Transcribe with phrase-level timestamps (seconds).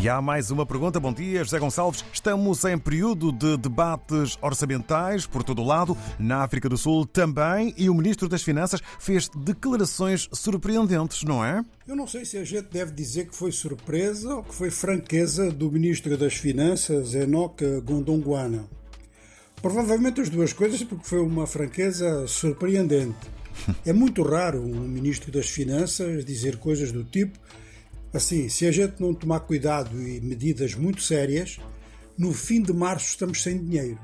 [0.00, 1.00] E há mais uma pergunta.
[1.00, 2.04] Bom dia, José Gonçalves.
[2.12, 7.74] Estamos em período de debates orçamentais por todo o lado, na África do Sul também,
[7.76, 11.64] e o Ministro das Finanças fez declarações surpreendentes, não é?
[11.84, 15.50] Eu não sei se a gente deve dizer que foi surpresa ou que foi franqueza
[15.50, 18.66] do Ministro das Finanças, Enoch Gondongwana.
[19.60, 23.16] Provavelmente as duas coisas, porque foi uma franqueza surpreendente.
[23.84, 27.36] É muito raro um Ministro das Finanças dizer coisas do tipo
[28.12, 31.58] Assim, se a gente não tomar cuidado e medidas muito sérias,
[32.16, 33.98] no fim de março estamos sem dinheiro.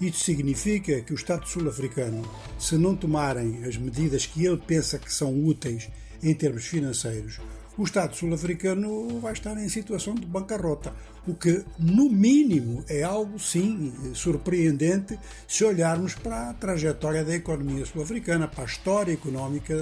[0.00, 2.22] Isso significa que o Estado sul-africano,
[2.58, 5.90] se não tomarem as medidas que ele pensa que são úteis
[6.22, 7.38] em termos financeiros,
[7.76, 10.94] o Estado sul-africano vai estar em situação de bancarrota,
[11.26, 17.84] o que, no mínimo, é algo, sim, surpreendente se olharmos para a trajetória da economia
[17.84, 19.76] sul-africana, para a história económica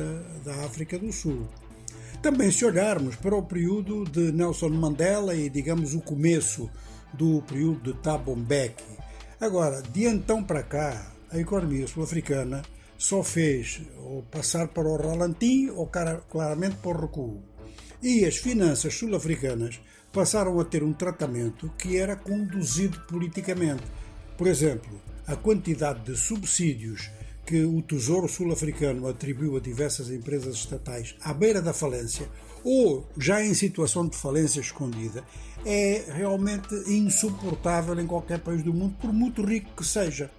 [0.45, 1.47] da África do Sul.
[2.21, 6.69] Também, se olharmos para o período de Nelson Mandela e, digamos, o começo
[7.15, 8.85] do período de Thabo Mbeki.
[9.41, 12.63] Agora, de então para cá, a economia sul-africana
[12.99, 15.89] só fez ou passar para o ralantim ou
[16.29, 17.41] claramente para o recuo.
[18.03, 19.81] E as finanças sul-africanas
[20.13, 23.85] passaram a ter um tratamento que era conduzido politicamente.
[24.37, 27.11] Por exemplo, a quantidade de subsídios
[27.49, 32.29] que o Tesouro Sul-Africano atribuiu a diversas empresas estatais à beira da falência
[32.63, 35.25] ou já em situação de falência escondida
[35.65, 40.31] é realmente insuportável em qualquer país do mundo, por muito rico que seja.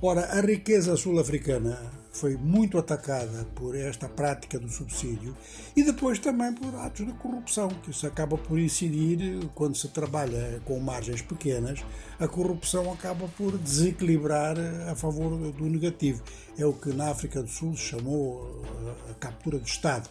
[0.00, 5.36] Ora, a riqueza sul-africana foi muito atacada por esta prática do subsídio
[5.76, 10.60] e depois também por atos de corrupção, que isso acaba por incidir quando se trabalha
[10.64, 11.84] com margens pequenas,
[12.18, 14.56] a corrupção acaba por desequilibrar
[14.88, 16.22] a favor do negativo.
[16.56, 18.62] É o que na África do Sul se chamou
[19.10, 20.08] a captura de Estado.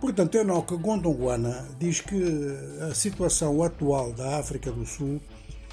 [0.00, 2.22] Portanto, Enoque Gondongwana diz que
[2.88, 5.20] a situação atual da África do Sul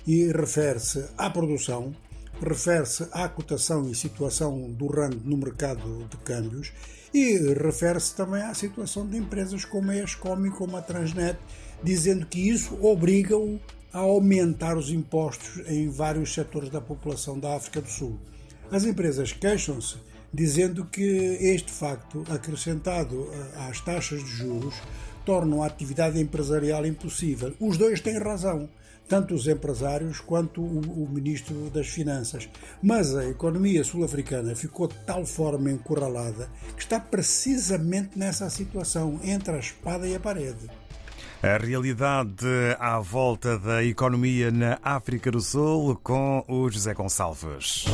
[0.05, 1.95] e refere-se à produção,
[2.41, 6.71] refere-se à cotação e situação do rand no mercado de câmbios
[7.13, 11.39] e refere-se também à situação de empresas como a Escom e como a Transnet,
[11.81, 13.59] dizendo que isso obriga-o
[13.93, 18.19] a aumentar os impostos em vários setores da população da África do Sul.
[18.69, 19.95] As empresas queixam-se
[20.33, 23.29] dizendo que este facto, acrescentado
[23.69, 24.75] às taxas de juros,
[25.25, 27.53] torna a atividade empresarial impossível.
[27.59, 28.69] Os dois têm razão
[29.07, 32.49] tanto os empresários quanto o, o ministro das Finanças.
[32.81, 39.55] Mas a economia sul-africana ficou de tal forma encurralada que está precisamente nessa situação, entre
[39.55, 40.69] a espada e a parede.
[41.43, 42.47] A realidade
[42.79, 47.85] à volta da economia na África do Sul com o José Gonçalves.